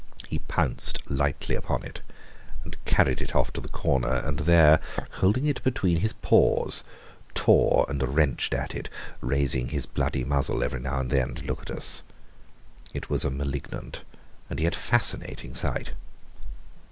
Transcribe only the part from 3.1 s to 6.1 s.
it off to the corner, and there, holding it between